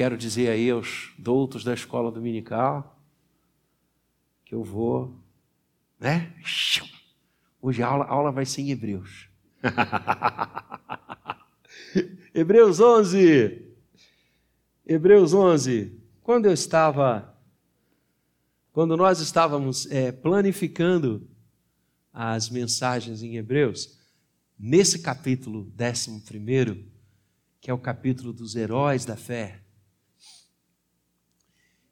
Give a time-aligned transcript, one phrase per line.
[0.00, 2.98] quero dizer aí aos doutos da escola dominical
[4.46, 5.14] que eu vou,
[5.98, 6.34] né?
[7.60, 9.28] Hoje a aula, a aula vai ser em Hebreus.
[12.32, 13.74] Hebreus 11.
[14.86, 16.00] Hebreus 11.
[16.22, 17.38] Quando eu estava,
[18.72, 21.28] quando nós estávamos é, planificando
[22.10, 23.98] as mensagens em Hebreus,
[24.58, 26.90] nesse capítulo 11,
[27.60, 29.59] que é o capítulo dos heróis da fé,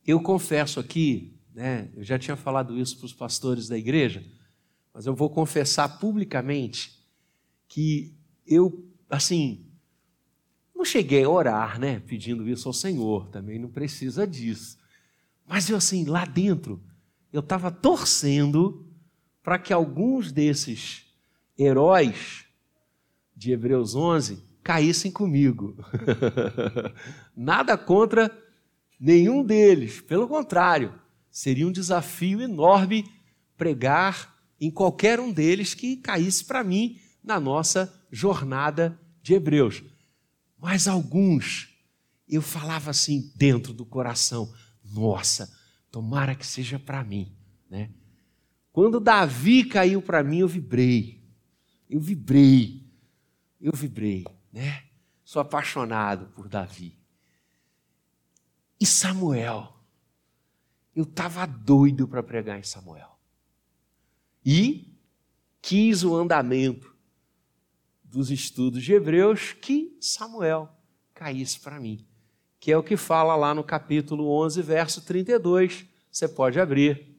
[0.09, 4.25] eu confesso aqui, né, eu já tinha falado isso para os pastores da igreja,
[4.95, 6.99] mas eu vou confessar publicamente
[7.69, 9.67] que eu, assim,
[10.75, 14.79] não cheguei a orar, né, pedindo isso ao Senhor, também não precisa disso.
[15.47, 16.83] Mas eu, assim, lá dentro,
[17.31, 18.91] eu estava torcendo
[19.43, 21.05] para que alguns desses
[21.59, 22.47] heróis
[23.37, 25.77] de Hebreus 11 caíssem comigo.
[27.37, 28.31] Nada contra
[28.99, 30.95] nenhum deles, pelo contrário,
[31.31, 33.05] seria um desafio enorme
[33.57, 39.83] pregar em qualquer um deles que caísse para mim na nossa jornada de Hebreus.
[40.59, 41.69] Mas alguns
[42.29, 44.53] eu falava assim dentro do coração:
[44.85, 45.53] nossa,
[45.91, 47.33] tomara que seja para mim,
[47.71, 47.91] né?
[48.73, 51.25] Quando Davi caiu para mim, eu vibrei.
[51.89, 52.87] Eu vibrei.
[53.61, 54.85] Eu vibrei, né?
[55.25, 56.98] Sou apaixonado por Davi.
[58.81, 59.75] E Samuel?
[60.95, 63.19] Eu estava doido para pregar em Samuel.
[64.45, 64.97] E
[65.61, 66.95] quis o andamento
[68.03, 70.69] dos estudos de Hebreus que Samuel
[71.13, 72.07] caísse para mim,
[72.59, 75.85] que é o que fala lá no capítulo 11, verso 32.
[76.11, 77.17] Você pode abrir.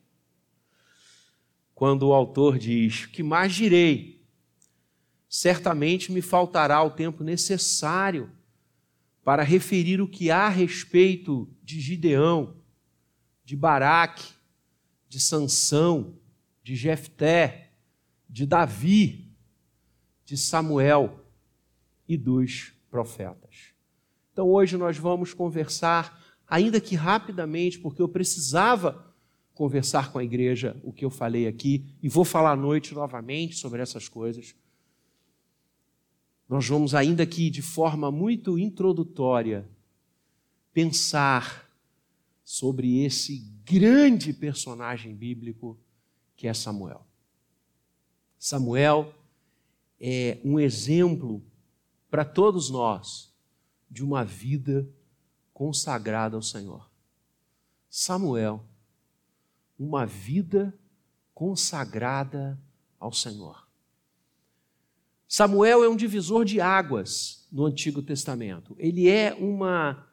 [1.76, 4.26] Quando o autor diz: Que mais direi?
[5.30, 8.32] Certamente me faltará o tempo necessário
[9.30, 12.56] para referir o que há a respeito de Gideão,
[13.46, 14.28] de Baraque,
[15.08, 16.18] de Sansão,
[16.64, 17.74] de Jefté,
[18.28, 19.32] de Davi,
[20.26, 21.24] de Samuel
[22.08, 23.76] e dos profetas.
[24.34, 29.14] Então hoje nós vamos conversar, ainda que rapidamente, porque eu precisava
[29.54, 33.58] conversar com a igreja o que eu falei aqui, e vou falar à noite novamente
[33.58, 34.56] sobre essas coisas.
[36.50, 39.70] Nós vamos, ainda que de forma muito introdutória,
[40.74, 41.70] pensar
[42.44, 45.80] sobre esse grande personagem bíblico
[46.36, 47.06] que é Samuel.
[48.40, 49.14] Samuel
[50.00, 51.44] é um exemplo
[52.10, 53.32] para todos nós
[53.88, 54.90] de uma vida
[55.54, 56.90] consagrada ao Senhor.
[57.88, 58.66] Samuel,
[59.78, 60.74] uma vida
[61.32, 62.60] consagrada
[63.00, 63.69] ao Senhor.
[65.32, 68.76] Samuel é um divisor de águas no Antigo Testamento.
[68.80, 70.08] Ele é uma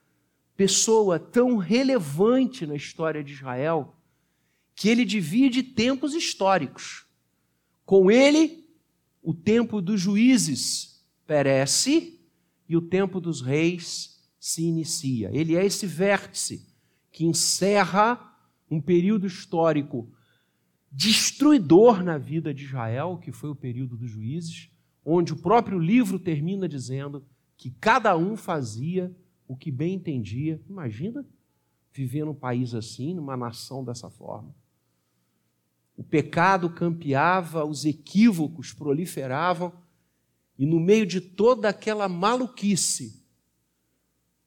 [0.54, 3.96] pessoa tão relevante na história de Israel
[4.74, 7.06] que ele divide tempos históricos.
[7.86, 8.68] Com ele,
[9.22, 12.20] o tempo dos juízes perece
[12.68, 15.30] e o tempo dos reis se inicia.
[15.32, 16.68] Ele é esse vértice
[17.10, 18.36] que encerra
[18.70, 20.12] um período histórico
[20.92, 24.75] destruidor na vida de Israel, que foi o período dos juízes,
[25.08, 27.24] onde o próprio livro termina dizendo
[27.56, 29.14] que cada um fazia
[29.46, 30.60] o que bem entendia.
[30.68, 31.24] Imagina
[31.92, 34.52] viver num país assim, numa nação dessa forma.
[35.96, 39.72] O pecado campeava, os equívocos proliferavam,
[40.58, 43.24] e no meio de toda aquela maluquice,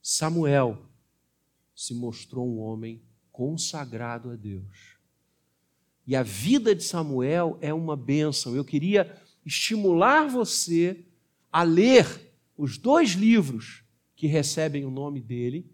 [0.02, 0.86] Samuel
[1.74, 4.98] se mostrou um homem consagrado a Deus.
[6.06, 8.56] E a vida de Samuel é uma bênção.
[8.56, 11.06] Eu queria estimular você
[11.52, 13.84] a ler os dois livros
[14.16, 15.72] que recebem o nome dele,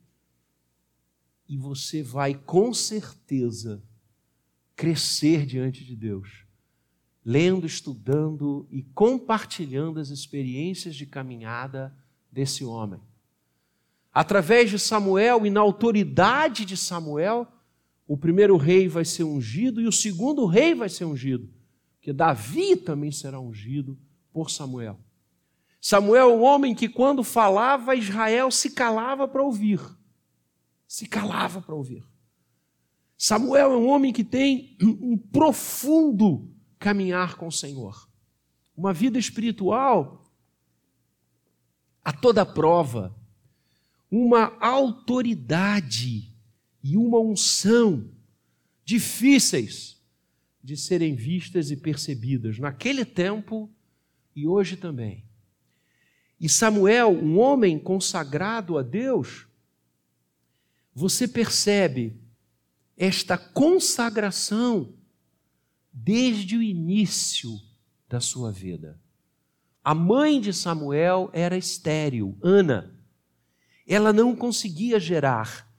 [1.48, 3.84] e você vai com certeza
[4.76, 6.46] crescer diante de Deus,
[7.24, 11.96] lendo, estudando e compartilhando as experiências de caminhada
[12.32, 13.00] desse homem.
[14.14, 17.48] Através de Samuel e na autoridade de Samuel,
[18.08, 21.50] o primeiro rei vai ser ungido e o segundo rei vai ser ungido,
[22.06, 23.98] porque Davi também será ungido
[24.32, 25.00] por Samuel.
[25.82, 29.82] Samuel é um homem que, quando falava, Israel se calava para ouvir.
[30.88, 32.08] Se calava para ouvir.
[33.18, 36.48] Samuel é um homem que tem um profundo
[36.78, 38.08] caminhar com o Senhor,
[38.78, 40.32] uma vida espiritual
[42.04, 43.16] a toda prova,
[44.12, 46.32] uma autoridade
[46.84, 48.12] e uma unção
[48.84, 49.95] difíceis
[50.66, 53.72] de serem vistas e percebidas naquele tempo
[54.36, 55.24] e hoje também.
[56.42, 59.48] E Samuel, um homem consagrado a Deus,
[60.92, 62.20] você percebe
[62.98, 64.92] esta consagração
[65.94, 67.52] desde o início
[68.10, 69.00] da sua vida.
[69.84, 73.00] A mãe de Samuel era estéril, Ana.
[73.88, 75.72] Ela não conseguia gerar.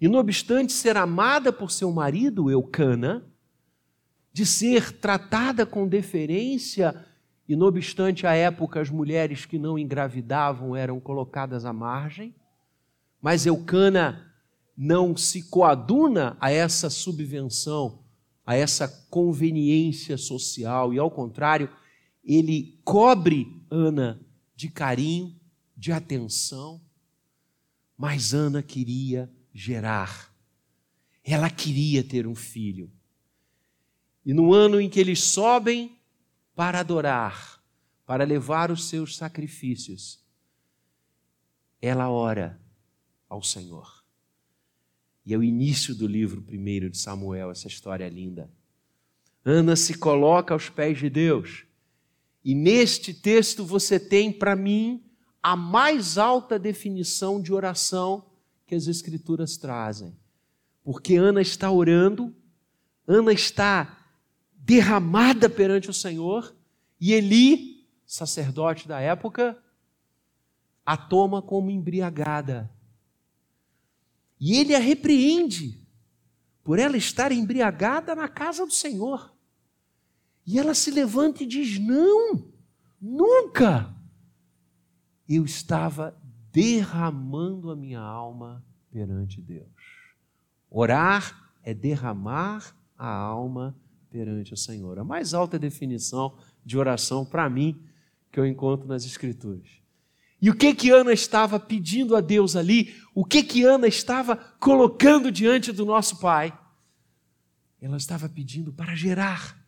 [0.00, 3.28] E, não obstante ser amada por seu marido, Eucana,
[4.38, 6.94] de ser tratada com deferência,
[7.48, 12.32] e, não obstante a época as mulheres que não engravidavam eram colocadas à margem,
[13.20, 14.32] mas Eucana
[14.76, 18.04] não se coaduna a essa subvenção,
[18.46, 21.68] a essa conveniência social, e ao contrário,
[22.24, 24.24] ele cobre Ana
[24.54, 25.34] de carinho,
[25.76, 26.80] de atenção,
[27.96, 30.32] mas Ana queria gerar,
[31.24, 32.88] ela queria ter um filho.
[34.28, 35.98] E no ano em que eles sobem
[36.54, 37.62] para adorar,
[38.04, 40.22] para levar os seus sacrifícios,
[41.80, 42.60] ela ora
[43.26, 44.04] ao Senhor.
[45.24, 48.52] E é o início do livro primeiro de Samuel, essa história linda.
[49.42, 51.64] Ana se coloca aos pés de Deus
[52.44, 55.02] e neste texto você tem para mim
[55.42, 58.26] a mais alta definição de oração
[58.66, 60.14] que as Escrituras trazem.
[60.84, 62.36] Porque Ana está orando,
[63.06, 63.97] Ana está
[64.68, 66.54] derramada perante o Senhor,
[67.00, 69.56] e Eli, sacerdote da época,
[70.84, 72.70] a toma como embriagada.
[74.38, 75.80] E ele a repreende
[76.62, 79.34] por ela estar embriagada na casa do Senhor.
[80.46, 82.52] E ela se levanta e diz: Não,
[83.00, 83.96] nunca.
[85.26, 86.14] Eu estava
[86.52, 89.66] derramando a minha alma perante Deus.
[90.70, 93.87] Orar é derramar a alma perante
[94.52, 94.98] o Senhor.
[94.98, 97.80] A mais alta definição de oração para mim
[98.30, 99.68] que eu encontro nas Escrituras.
[100.40, 102.94] E o que que Ana estava pedindo a Deus ali?
[103.14, 106.56] O que que Ana estava colocando diante do nosso Pai?
[107.80, 109.58] Ela estava pedindo para gerar.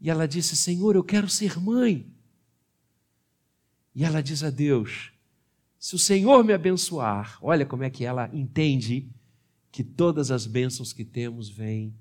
[0.00, 2.06] E ela disse: Senhor, eu quero ser mãe.
[3.94, 5.12] E ela diz a Deus:
[5.78, 9.10] Se o Senhor me abençoar, olha como é que ela entende
[9.72, 11.94] que todas as bênçãos que temos vêm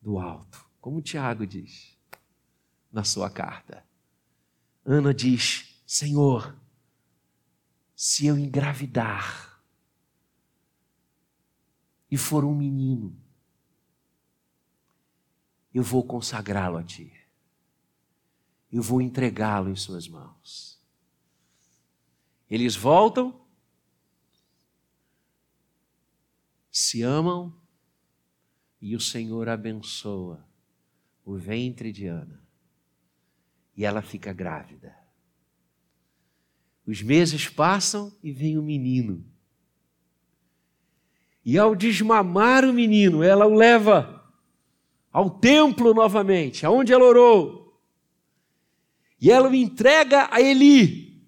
[0.00, 1.98] do alto, como Tiago diz
[2.92, 3.84] na sua carta.
[4.84, 6.56] Ana diz: Senhor,
[7.94, 9.62] se eu engravidar
[12.10, 13.16] e for um menino,
[15.72, 17.20] eu vou consagrá-lo a Ti
[18.72, 20.78] eu vou entregá-lo em suas mãos.
[22.48, 23.40] Eles voltam,
[26.70, 27.59] se amam
[28.80, 30.44] e o Senhor abençoa
[31.24, 32.42] o ventre de Ana.
[33.76, 34.96] E ela fica grávida.
[36.86, 39.24] Os meses passam e vem o menino.
[41.44, 44.20] E ao desmamar o menino, ela o leva
[45.12, 47.80] ao templo novamente, aonde ela orou.
[49.20, 51.22] E ela o entrega a Eli.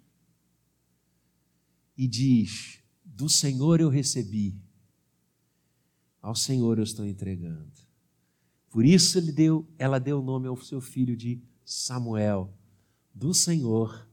[1.96, 4.56] E diz: Do Senhor eu recebi,
[6.22, 7.72] ao Senhor eu estou entregando.
[8.70, 12.56] Por isso ele deu, ela deu o nome ao seu filho de Samuel.
[13.12, 14.08] Do Senhor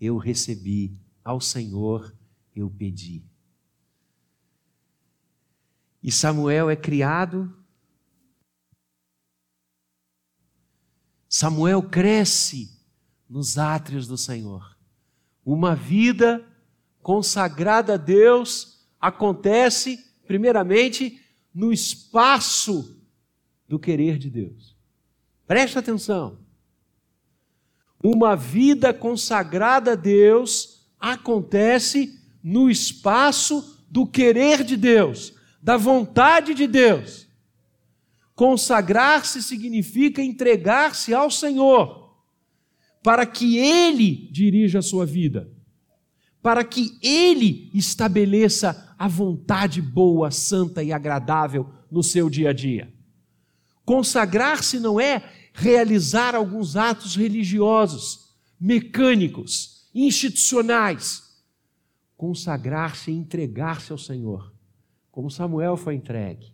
[0.00, 2.16] eu recebi, ao Senhor
[2.56, 3.22] eu pedi.
[6.02, 7.54] E Samuel é criado.
[11.28, 12.80] Samuel cresce
[13.28, 14.76] nos átrios do Senhor.
[15.44, 16.44] Uma vida
[17.02, 21.20] consagrada a Deus acontece, primeiramente,
[21.54, 23.00] no espaço
[23.68, 24.76] do querer de Deus.
[25.46, 26.38] Preste atenção.
[28.02, 36.66] Uma vida consagrada a Deus acontece no espaço do querer de Deus, da vontade de
[36.66, 37.26] Deus.
[38.34, 42.16] Consagrar-se significa entregar-se ao Senhor
[43.02, 45.50] para que Ele dirija a sua vida,
[46.42, 52.92] para que Ele estabeleça a vontade boa, santa e agradável no seu dia a dia.
[53.84, 61.28] Consagrar-se não é realizar alguns atos religiosos, mecânicos, institucionais.
[62.16, 64.52] Consagrar-se e entregar-se ao Senhor,
[65.10, 66.52] como Samuel foi entregue.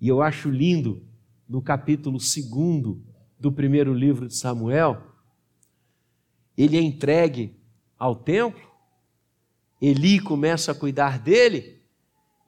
[0.00, 1.02] E eu acho lindo
[1.48, 2.96] no capítulo 2
[3.38, 5.00] do primeiro livro de Samuel,
[6.56, 7.54] ele é entregue
[7.98, 8.66] ao templo,
[9.80, 11.82] Eli começa a cuidar dele,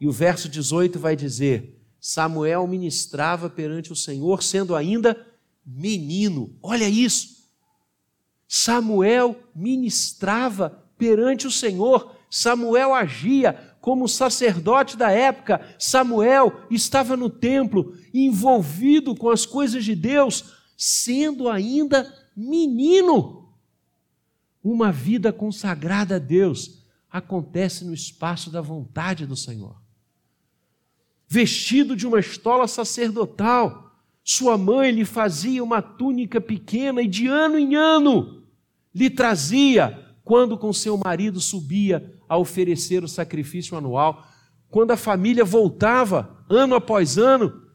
[0.01, 5.27] e o verso 18 vai dizer: Samuel ministrava perante o Senhor, sendo ainda
[5.67, 6.57] menino.
[6.63, 7.39] Olha isso.
[8.47, 17.95] Samuel ministrava perante o Senhor, Samuel agia como sacerdote da época, Samuel estava no templo,
[18.13, 23.48] envolvido com as coisas de Deus, sendo ainda menino.
[24.63, 29.81] Uma vida consagrada a Deus acontece no espaço da vontade do Senhor.
[31.27, 33.93] Vestido de uma estola sacerdotal,
[34.25, 38.45] sua mãe lhe fazia uma túnica pequena e de ano em ano
[38.95, 44.27] lhe trazia quando com seu marido subia a oferecer o sacrifício anual.
[44.69, 47.69] Quando a família voltava, ano após ano,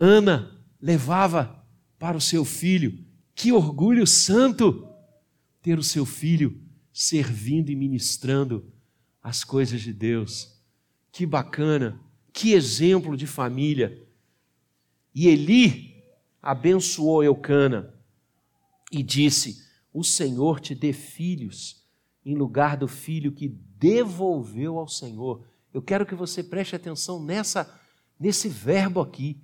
[0.00, 1.64] Ana levava
[1.98, 2.98] para o seu filho.
[3.34, 4.88] Que orgulho santo
[5.62, 6.60] ter o seu filho
[6.92, 8.70] servindo e ministrando
[9.22, 10.60] as coisas de Deus.
[11.10, 12.00] Que bacana,
[12.32, 14.06] que exemplo de família.
[15.14, 16.02] E Eli
[16.42, 17.94] abençoou Eucana
[18.90, 21.82] e disse: O Senhor te dê filhos
[22.24, 25.44] em lugar do filho que devolveu ao Senhor.
[25.72, 27.80] Eu quero que você preste atenção nessa
[28.18, 29.40] nesse verbo aqui.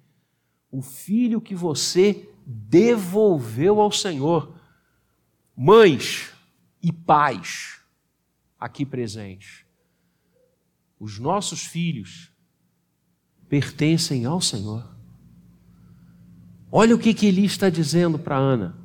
[0.70, 4.57] O filho que você devolveu ao Senhor.
[5.60, 6.30] Mães
[6.80, 7.80] e pais
[8.60, 9.64] aqui presentes.
[11.00, 12.30] Os nossos filhos
[13.48, 14.88] pertencem ao Senhor.
[16.70, 18.78] Olha o que, que está dizendo para Ana: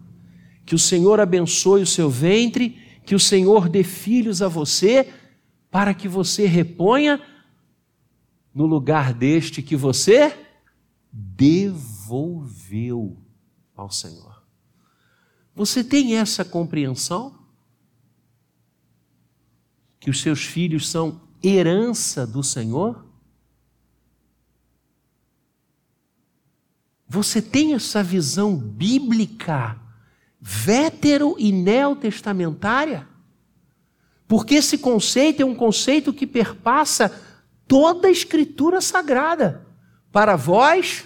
[0.65, 2.71] que o Senhor abençoe o seu ventre,
[3.05, 5.13] que o Senhor dê filhos a você,
[5.69, 7.21] para que você reponha
[8.51, 10.35] no lugar deste que você
[11.11, 12.17] devolveu
[13.75, 14.32] ao Senhor.
[15.55, 17.38] Você tem essa compreensão?
[20.00, 23.05] Que os seus filhos são herança do Senhor?
[27.07, 29.79] Você tem essa visão bíblica,
[30.41, 33.07] vétero e neotestamentária?
[34.27, 37.10] Porque esse conceito é um conceito que perpassa
[37.67, 39.67] toda a escritura sagrada.
[40.12, 41.05] Para vós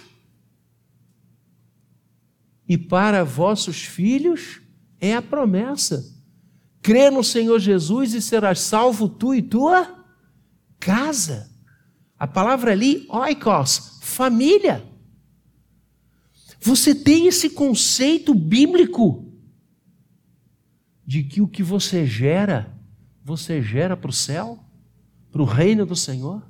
[2.68, 4.60] e para vossos filhos
[5.00, 6.04] é a promessa.
[6.82, 10.04] Crê no Senhor Jesus e serás salvo tu e tua
[10.78, 11.50] casa.
[12.18, 14.84] A palavra ali, oikos, família.
[16.60, 19.24] Você tem esse conceito bíblico
[21.06, 22.76] de que o que você gera,
[23.24, 24.62] você gera para o céu,
[25.30, 26.46] para o reino do Senhor?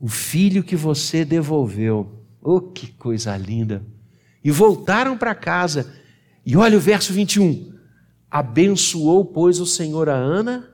[0.00, 3.84] O filho que você devolveu, oh que coisa linda!
[4.44, 5.92] E voltaram para casa,
[6.44, 7.74] e olha o verso 21.
[8.30, 10.72] Abençoou, pois, o Senhor a Ana,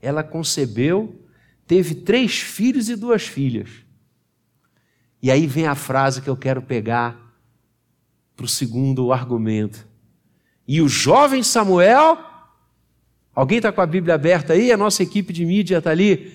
[0.00, 1.22] ela concebeu,
[1.66, 3.68] teve três filhos e duas filhas.
[5.22, 7.34] E aí vem a frase que eu quero pegar
[8.34, 9.86] para o segundo argumento.
[10.66, 12.18] E o jovem Samuel,
[13.34, 14.72] alguém está com a Bíblia aberta aí?
[14.72, 16.32] A nossa equipe de mídia está ali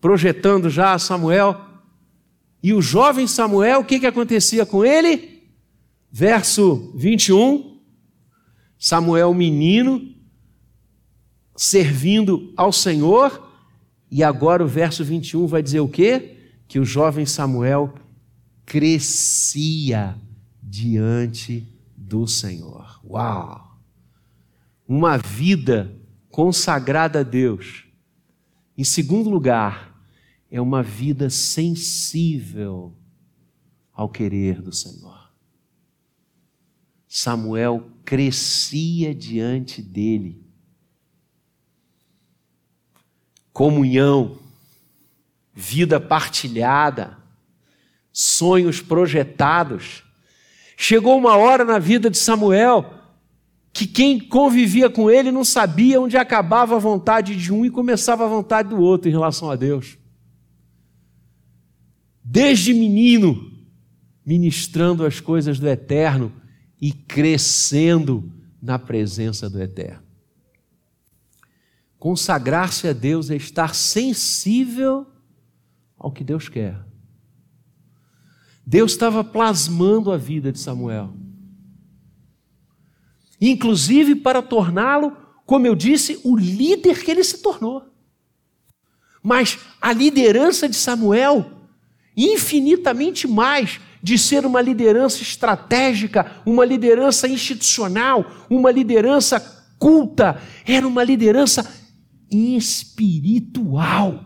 [0.00, 1.69] projetando já Samuel.
[2.62, 5.42] E o jovem Samuel, o que, que acontecia com ele?
[6.10, 7.80] Verso 21.
[8.78, 10.14] Samuel, menino,
[11.56, 13.48] servindo ao Senhor.
[14.10, 16.36] E agora o verso 21 vai dizer o quê?
[16.66, 17.94] Que o jovem Samuel
[18.66, 20.16] crescia
[20.62, 23.00] diante do Senhor.
[23.04, 23.78] Uau!
[24.86, 25.94] Uma vida
[26.30, 27.84] consagrada a Deus.
[28.76, 29.89] Em segundo lugar,
[30.50, 32.96] é uma vida sensível
[33.92, 35.30] ao querer do Senhor.
[37.06, 40.44] Samuel crescia diante dele.
[43.52, 44.38] Comunhão,
[45.52, 47.18] vida partilhada,
[48.12, 50.02] sonhos projetados.
[50.76, 52.94] Chegou uma hora na vida de Samuel
[53.72, 58.24] que quem convivia com ele não sabia onde acabava a vontade de um e começava
[58.24, 59.99] a vontade do outro em relação a Deus.
[62.32, 63.50] Desde menino,
[64.24, 66.32] ministrando as coisas do eterno
[66.80, 68.32] e crescendo
[68.62, 70.04] na presença do eterno.
[71.98, 75.08] Consagrar-se a Deus é estar sensível
[75.98, 76.80] ao que Deus quer.
[78.64, 81.12] Deus estava plasmando a vida de Samuel.
[83.40, 87.92] Inclusive para torná-lo, como eu disse, o líder que ele se tornou.
[89.20, 91.59] Mas a liderança de Samuel,
[92.24, 99.40] infinitamente mais de ser uma liderança estratégica, uma liderança institucional, uma liderança
[99.78, 101.70] culta, era uma liderança
[102.30, 104.24] espiritual.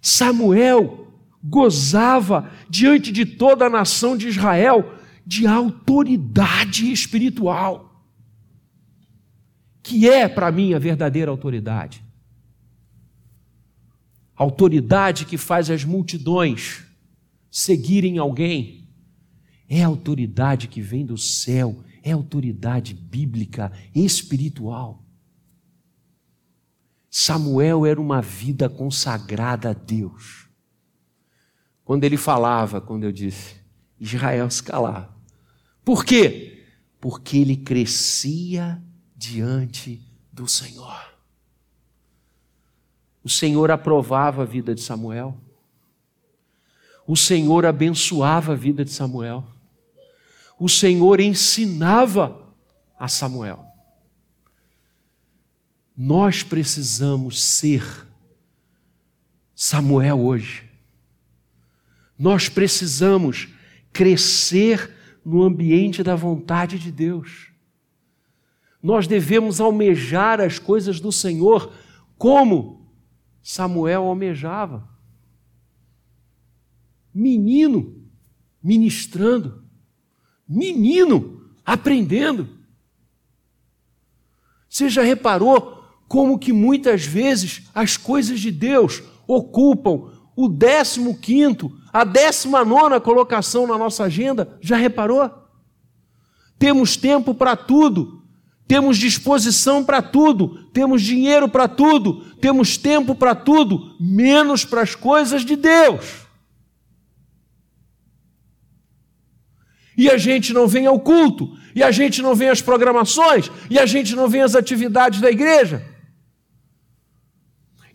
[0.00, 1.06] Samuel
[1.42, 4.94] gozava diante de toda a nação de Israel
[5.26, 7.86] de autoridade espiritual.
[9.80, 12.04] que é para mim a verdadeira autoridade.
[14.38, 16.84] Autoridade que faz as multidões
[17.50, 18.88] seguirem alguém
[19.68, 25.04] é autoridade que vem do céu, é autoridade bíblica, espiritual.
[27.10, 30.48] Samuel era uma vida consagrada a Deus.
[31.84, 33.56] Quando ele falava, quando eu disse,
[34.00, 35.14] Israel se calava.
[35.84, 36.66] Por quê?
[37.00, 38.82] Porque ele crescia
[39.16, 40.02] diante
[40.32, 41.17] do Senhor.
[43.22, 45.36] O Senhor aprovava a vida de Samuel.
[47.06, 49.44] O Senhor abençoava a vida de Samuel.
[50.58, 52.54] O Senhor ensinava
[52.98, 53.64] a Samuel.
[55.96, 57.82] Nós precisamos ser
[59.54, 60.68] Samuel hoje.
[62.18, 63.48] Nós precisamos
[63.92, 64.94] crescer
[65.24, 67.48] no ambiente da vontade de Deus.
[68.82, 71.72] Nós devemos almejar as coisas do Senhor
[72.16, 72.77] como
[73.48, 74.86] Samuel almejava.
[77.14, 78.04] Menino
[78.62, 79.64] ministrando,
[80.46, 82.46] menino aprendendo.
[84.68, 91.74] Você já reparou como que muitas vezes as coisas de Deus ocupam o décimo quinto,
[91.90, 94.58] a décima nona colocação na nossa agenda.
[94.60, 95.32] Já reparou?
[96.58, 98.22] Temos tempo para tudo,
[98.68, 104.94] temos disposição para tudo, temos dinheiro para tudo, temos tempo para tudo, menos para as
[104.94, 106.28] coisas de Deus.
[109.96, 113.78] E a gente não vem ao culto, e a gente não vem às programações, e
[113.78, 115.82] a gente não vem às atividades da igreja.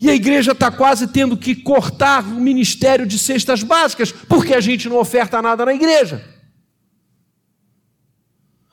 [0.00, 4.60] E a igreja está quase tendo que cortar o ministério de cestas básicas, porque a
[4.60, 6.22] gente não oferta nada na igreja.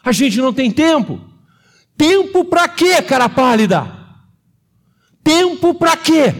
[0.03, 1.30] A gente não tem tempo.
[2.01, 3.96] Tempo para quê, cara pálida?
[5.24, 6.34] Tempo para quê?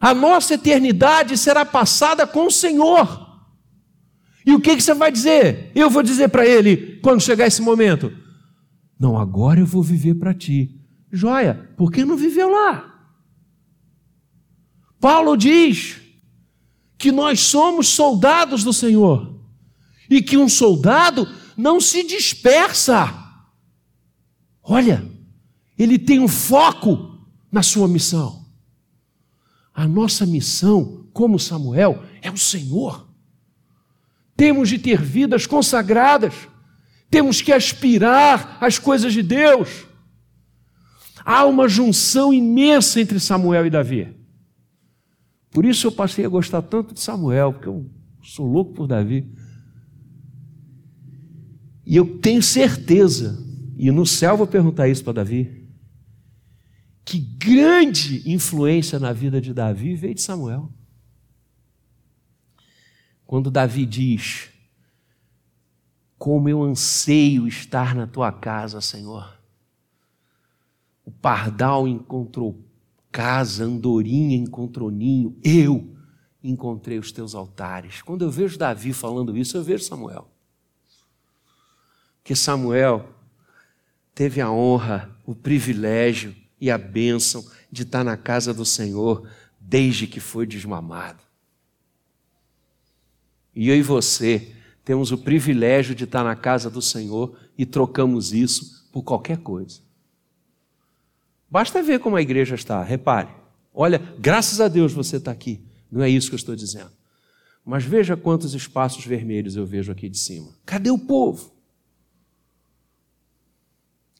[0.00, 3.44] A nossa eternidade será passada com o Senhor.
[4.46, 5.70] E o que, que você vai dizer?
[5.74, 8.10] Eu vou dizer para ele quando chegar esse momento:
[8.98, 10.80] Não, agora eu vou viver para ti.
[11.12, 13.04] Joia, por que não viveu lá?
[14.98, 16.00] Paulo diz
[16.96, 19.38] que nós somos soldados do Senhor
[20.08, 23.21] e que um soldado não se dispersa.
[24.62, 25.04] Olha,
[25.78, 27.18] ele tem um foco
[27.50, 28.44] na sua missão.
[29.74, 33.08] A nossa missão, como Samuel, é o Senhor.
[34.36, 36.34] Temos de ter vidas consagradas,
[37.10, 39.86] temos que aspirar às coisas de Deus.
[41.24, 44.16] Há uma junção imensa entre Samuel e Davi.
[45.50, 47.88] Por isso eu passei a gostar tanto de Samuel, porque eu
[48.22, 49.30] sou louco por Davi.
[51.84, 53.38] E eu tenho certeza,
[53.82, 55.68] e no céu vou perguntar isso para Davi,
[57.04, 60.72] que grande influência na vida de Davi veio de Samuel.
[63.26, 64.50] Quando Davi diz:
[66.16, 69.36] Como eu anseio estar na tua casa, Senhor.
[71.04, 72.64] O pardal encontrou
[73.10, 75.92] casa, andorinha encontrou ninho, eu
[76.40, 78.00] encontrei os teus altares.
[78.00, 80.30] Quando eu vejo Davi falando isso, eu vejo Samuel.
[82.22, 83.20] Que Samuel
[84.14, 89.28] teve a honra, o privilégio e a bênção de estar na casa do Senhor
[89.60, 91.22] desde que foi desmamado.
[93.54, 98.32] E eu e você temos o privilégio de estar na casa do Senhor e trocamos
[98.32, 99.80] isso por qualquer coisa.
[101.50, 103.28] Basta ver como a igreja está, repare.
[103.74, 105.60] Olha, graças a Deus você está aqui.
[105.90, 106.90] Não é isso que eu estou dizendo.
[107.64, 110.50] Mas veja quantos espaços vermelhos eu vejo aqui de cima.
[110.64, 111.51] Cadê o povo?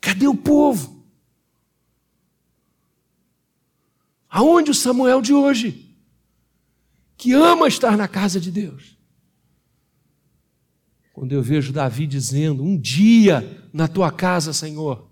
[0.03, 1.07] Cadê o povo?
[4.29, 5.97] Aonde o Samuel de hoje?
[7.17, 8.99] Que ama estar na casa de Deus.
[11.15, 15.09] Quando eu vejo Davi dizendo: Um dia na tua casa, Senhor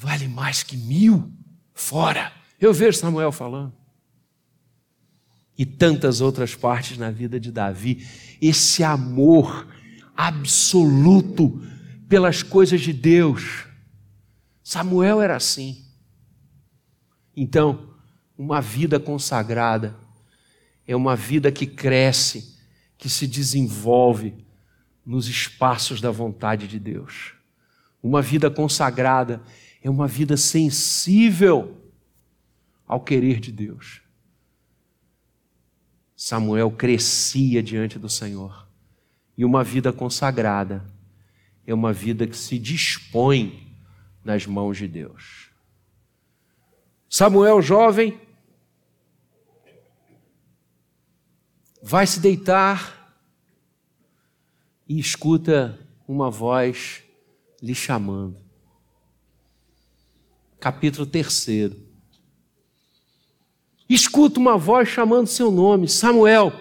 [0.00, 1.30] vale mais que mil
[1.74, 2.32] fora.
[2.58, 3.74] Eu vejo Samuel falando.
[5.58, 8.06] E tantas outras partes na vida de Davi.
[8.40, 9.66] Esse amor
[10.16, 11.60] absoluto
[12.08, 13.66] pelas coisas de Deus.
[14.70, 15.84] Samuel era assim.
[17.36, 17.92] Então,
[18.38, 19.98] uma vida consagrada
[20.86, 22.56] é uma vida que cresce,
[22.96, 24.32] que se desenvolve
[25.04, 27.34] nos espaços da vontade de Deus.
[28.00, 29.42] Uma vida consagrada
[29.82, 31.76] é uma vida sensível
[32.86, 34.02] ao querer de Deus.
[36.14, 38.68] Samuel crescia diante do Senhor.
[39.36, 40.86] E uma vida consagrada
[41.66, 43.69] é uma vida que se dispõe
[44.24, 45.50] nas mãos de Deus.
[47.08, 48.20] Samuel, jovem,
[51.82, 53.16] vai se deitar
[54.88, 57.02] e escuta uma voz
[57.62, 58.36] lhe chamando.
[60.58, 61.76] Capítulo terceiro.
[63.88, 66.52] Escuta uma voz chamando seu nome, Samuel.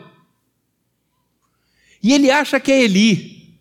[2.01, 3.59] E ele acha que é Eli.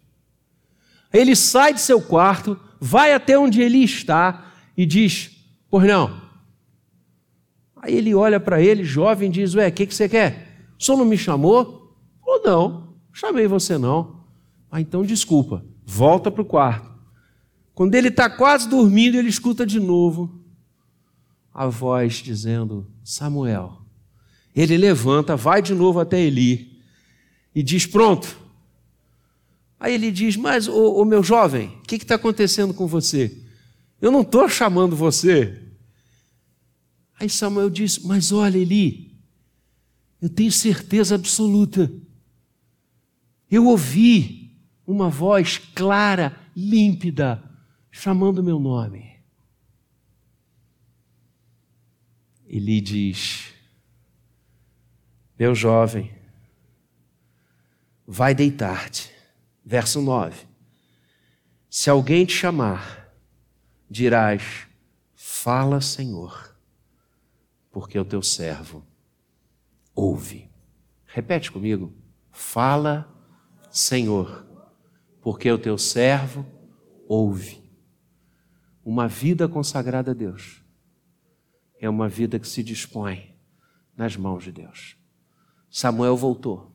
[1.13, 5.31] Ele sai de seu quarto, vai até onde ele está e diz:
[5.71, 6.21] Pois não.
[7.77, 10.67] Aí ele olha para ele, jovem, e diz: Ué, o que, que você quer?
[10.79, 11.97] O senhor não me chamou?
[12.23, 14.25] Ou não, chamei você não.
[14.71, 16.89] Ah, então desculpa, volta para o quarto.
[17.75, 20.43] Quando ele está quase dormindo, ele escuta de novo
[21.53, 23.79] a voz dizendo: Samuel.
[24.55, 26.81] Ele levanta, vai de novo até Eli
[27.55, 28.48] e diz: Pronto.
[29.79, 33.37] Aí ele diz: Mas, ô meu jovem, o que está acontecendo com você?
[34.01, 35.63] Eu não estou chamando você.
[37.19, 39.17] Aí Samuel diz: Mas olha, Eli,
[40.21, 41.93] eu tenho certeza absoluta.
[43.51, 47.43] Eu ouvi uma voz clara, límpida,
[47.91, 49.17] chamando meu nome.
[52.47, 53.53] Ele diz:
[55.39, 56.11] Meu jovem,
[58.07, 59.18] vai deitar-te.
[59.71, 60.47] Verso 9:
[61.69, 63.13] Se alguém te chamar,
[63.91, 64.67] dirás:
[65.15, 66.59] Fala, Senhor,
[67.71, 68.83] porque o teu servo
[69.95, 70.51] ouve.
[71.05, 71.93] Repete comigo:
[72.31, 73.15] Fala,
[73.71, 74.47] Senhor,
[75.21, 76.47] porque o teu servo
[77.07, 77.63] ouve.
[78.83, 80.65] Uma vida consagrada a Deus
[81.79, 83.39] é uma vida que se dispõe
[83.95, 84.97] nas mãos de Deus.
[85.71, 86.68] Samuel voltou.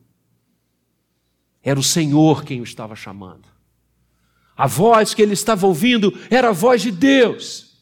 [1.64, 3.48] Era o Senhor quem o estava chamando.
[4.56, 7.74] A voz que ele estava ouvindo era a voz de Deus.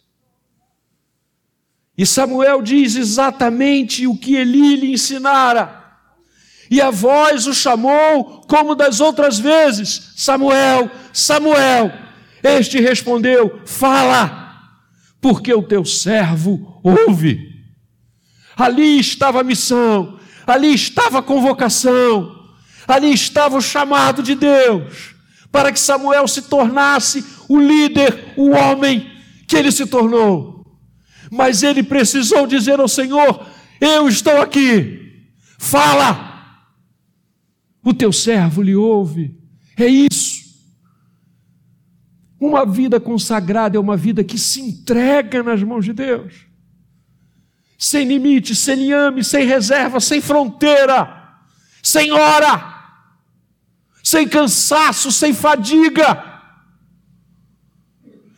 [1.99, 5.83] E Samuel diz exatamente o que Eli lhe ensinara.
[6.71, 11.93] E a voz o chamou como das outras vezes: Samuel, Samuel.
[12.43, 14.81] Este respondeu: Fala,
[15.21, 17.53] porque o teu servo ouve.
[18.57, 22.42] Ali estava a missão, ali estava a convocação,
[22.87, 25.15] ali estava o chamado de Deus
[25.51, 29.11] para que Samuel se tornasse o líder, o homem
[29.47, 30.65] que ele se tornou.
[31.31, 33.47] Mas ele precisou dizer ao Senhor:
[33.81, 35.27] Eu estou aqui,
[35.59, 36.31] fala.
[37.85, 39.37] O teu servo lhe ouve.
[39.77, 40.43] É isso.
[42.39, 46.53] Uma vida consagrada é uma vida que se entrega nas mãos de Deus
[47.83, 51.22] sem limite, sem liame, sem reserva, sem fronteira,
[51.83, 52.73] sem hora,
[54.05, 56.41] sem cansaço, sem fadiga,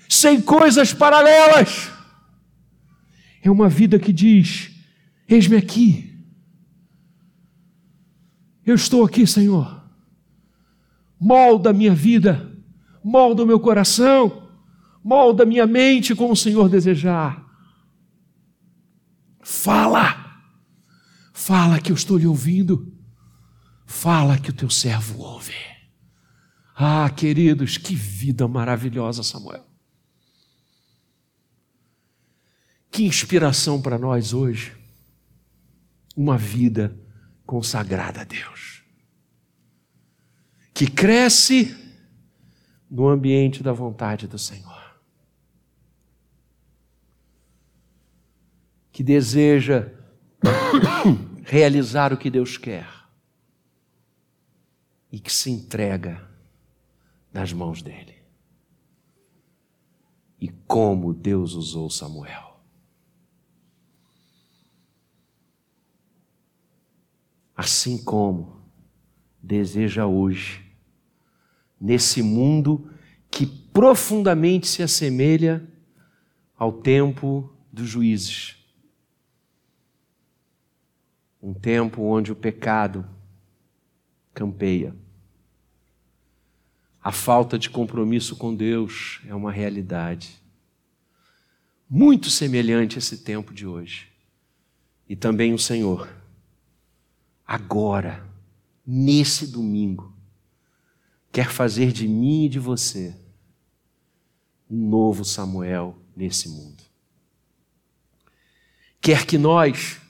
[0.09, 1.91] sem coisas paralelas.
[3.43, 4.71] É uma vida que diz:
[5.29, 6.15] Eis-me aqui,
[8.65, 9.83] eu estou aqui, Senhor.
[11.21, 12.51] Molda a minha vida,
[13.03, 14.49] molda o meu coração,
[15.03, 17.45] molda a minha mente como o Senhor desejar.
[19.41, 20.41] Fala,
[21.33, 22.94] fala que eu estou lhe ouvindo,
[23.95, 25.55] fala que o teu servo ouve.
[26.75, 29.65] Ah, queridos, que vida maravilhosa, Samuel.
[32.91, 34.77] Que inspiração para nós hoje.
[36.17, 36.99] Uma vida
[37.47, 38.85] consagrada a Deus,
[40.73, 41.77] que cresce
[42.91, 44.83] no ambiente da vontade do Senhor.
[48.93, 49.89] que deseja
[51.43, 52.94] realizar o que Deus quer
[55.15, 56.29] e que se entrega
[57.33, 58.17] nas mãos dele.
[60.41, 62.59] E como Deus usou Samuel.
[67.55, 68.61] Assim como
[69.41, 70.69] deseja hoje,
[71.81, 72.91] nesse mundo
[73.31, 75.65] que profundamente se assemelha
[76.59, 78.65] ao tempo dos juízes
[81.41, 83.07] um tempo onde o pecado
[84.33, 85.04] campeia.
[87.05, 90.43] A falta de compromisso com Deus é uma realidade.
[91.89, 94.11] Muito semelhante a esse tempo de hoje.
[95.07, 96.09] E também o Senhor,
[97.47, 98.27] agora,
[98.87, 100.17] nesse domingo,
[101.31, 103.15] quer fazer de mim e de você
[104.71, 106.83] um novo Samuel nesse mundo.
[108.99, 110.01] Quer que nós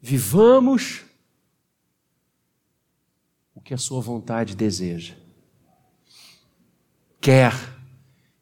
[0.00, 1.02] Vivamos
[3.54, 5.14] o que a Sua vontade deseja.
[7.20, 7.52] Quer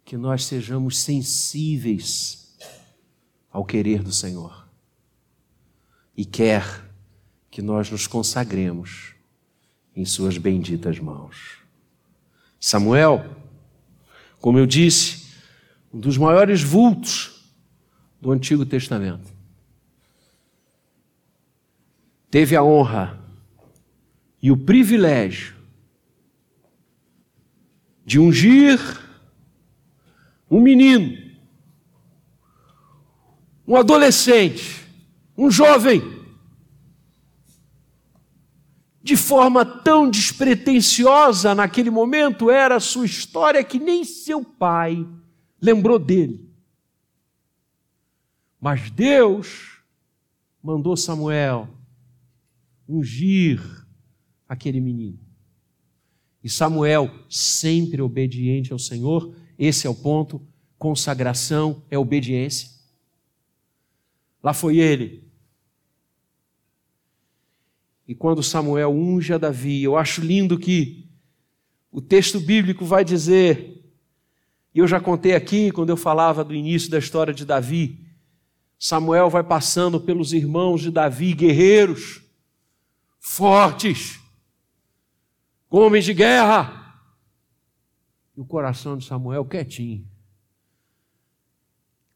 [0.05, 2.57] que nós sejamos sensíveis
[3.51, 4.69] ao querer do Senhor
[6.17, 6.85] e quer
[7.51, 9.15] que nós nos consagremos
[9.97, 11.59] em Suas benditas mãos.
[12.61, 13.37] Samuel,
[14.41, 15.27] como eu disse,
[15.93, 17.53] um dos maiores vultos
[18.21, 19.33] do Antigo Testamento,
[22.31, 23.19] teve a honra
[24.41, 25.58] e o privilégio
[28.09, 28.81] de ungir
[30.51, 31.15] um menino,
[33.67, 34.89] um adolescente,
[35.37, 36.01] um jovem,
[39.03, 45.07] de forma tão despretensiosa naquele momento era a sua história que nem seu pai
[45.61, 46.51] lembrou dele.
[48.59, 49.83] Mas Deus
[50.63, 51.69] mandou Samuel
[52.89, 53.61] ungir
[54.49, 55.28] aquele menino.
[56.43, 60.41] E Samuel, sempre obediente ao Senhor, esse é o ponto.
[60.79, 62.69] Consagração é obediência.
[64.43, 65.29] Lá foi ele.
[68.07, 71.07] E quando Samuel unge a Davi, eu acho lindo que
[71.91, 73.85] o texto bíblico vai dizer,
[74.75, 78.07] e eu já contei aqui quando eu falava do início da história de Davi,
[78.79, 82.23] Samuel vai passando pelos irmãos de Davi, guerreiros,
[83.19, 84.18] fortes,
[85.71, 86.77] homens de guerra.
[88.37, 90.09] E o coração de Samuel quietinho.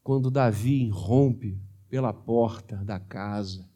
[0.01, 1.57] Quando Davi rompe
[1.89, 3.69] pela porta da casa,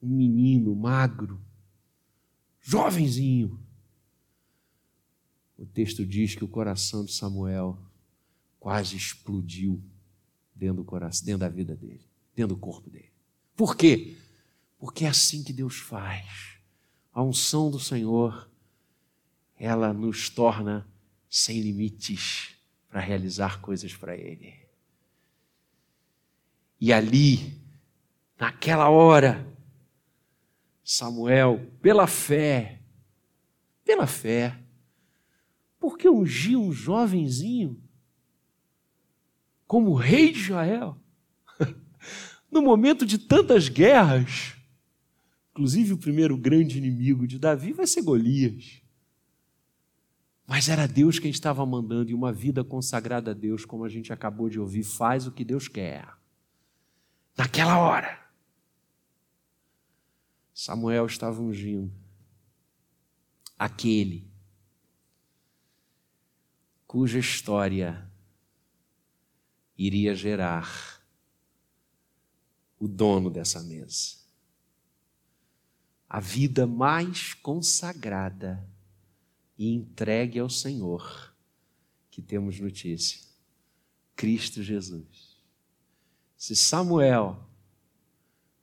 [0.00, 1.40] um menino magro,
[2.60, 3.60] jovenzinho.
[5.56, 7.78] O texto diz que o coração de Samuel
[8.58, 9.82] quase explodiu
[10.54, 13.12] dentro do coração, dentro da vida dele, dentro do corpo dele.
[13.56, 14.16] Por quê?
[14.78, 16.58] Porque é assim que Deus faz.
[17.12, 18.48] A unção do Senhor,
[19.58, 20.86] ela nos torna
[21.28, 22.56] sem limites
[22.88, 24.54] para realizar coisas para Ele.
[26.80, 27.60] E ali,
[28.38, 29.46] naquela hora,
[30.84, 32.80] Samuel, pela fé,
[33.84, 34.58] pela fé,
[35.78, 37.82] porque ungiu um jovenzinho
[39.66, 40.96] como rei de Israel,
[42.50, 44.58] no momento de tantas guerras,
[45.58, 48.80] Inclusive, o primeiro grande inimigo de Davi vai ser Golias.
[50.48, 54.14] Mas era Deus quem estava mandando, e uma vida consagrada a Deus, como a gente
[54.14, 56.08] acabou de ouvir, faz o que Deus quer.
[57.36, 58.26] Naquela hora,
[60.54, 61.92] Samuel estava ungindo
[63.58, 64.26] aquele
[66.86, 68.10] cuja história
[69.76, 71.02] iria gerar
[72.80, 74.16] o dono dessa mesa
[76.08, 78.66] a vida mais consagrada
[79.58, 81.34] e entregue ao Senhor
[82.10, 83.20] que temos notícia:
[84.14, 85.36] Cristo Jesus.
[86.36, 87.44] Se Samuel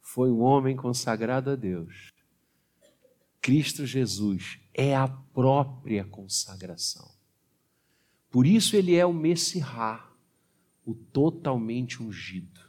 [0.01, 2.13] foi um homem consagrado a Deus,
[3.41, 7.13] Cristo Jesus é a própria consagração.
[8.31, 10.09] Por isso ele é o Messirá,
[10.85, 12.61] o totalmente ungido.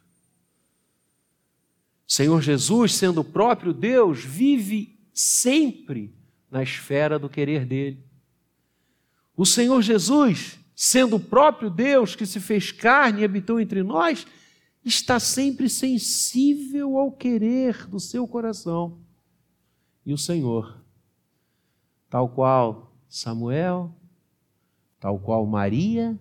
[2.07, 6.15] Senhor Jesus, sendo o próprio Deus, vive sempre
[6.51, 8.05] na esfera do querer dele.
[9.37, 14.27] O Senhor Jesus, sendo o próprio Deus que se fez carne e habitou entre nós,
[14.83, 18.99] está sempre sensível ao querer do seu coração.
[20.07, 20.83] E o Senhor,
[22.09, 23.95] tal qual Samuel,
[24.99, 26.19] tal qual Maria,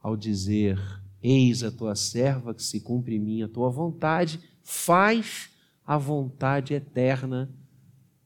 [0.00, 0.80] ao dizer:
[1.22, 5.48] Eis a tua serva que se cumpre em mim a tua vontade, faz
[5.86, 7.48] a vontade eterna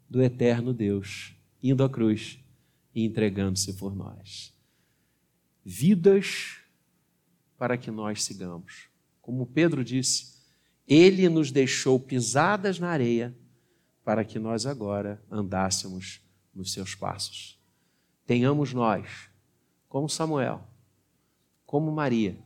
[0.08, 2.38] do eterno Deus, indo à cruz
[2.98, 4.52] e entregando-se por nós.
[5.64, 6.56] Vidas
[7.56, 8.88] para que nós sigamos.
[9.22, 10.42] Como Pedro disse,
[10.84, 13.32] ele nos deixou pisadas na areia
[14.04, 16.20] para que nós agora andássemos
[16.52, 17.56] nos seus passos.
[18.26, 19.30] Tenhamos nós,
[19.88, 20.66] como Samuel,
[21.64, 22.36] como Maria,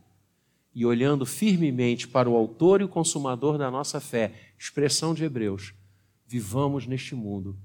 [0.75, 5.73] e olhando firmemente para o Autor e o Consumador da nossa fé, expressão de Hebreus,
[6.27, 7.57] vivamos neste mundo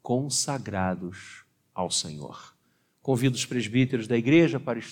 [0.00, 1.45] consagrados
[1.76, 2.56] ao Senhor.
[3.02, 4.78] Convido os presbíteros da igreja para